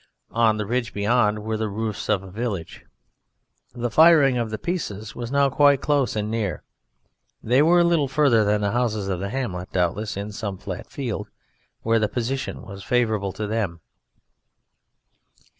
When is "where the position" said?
11.83-12.63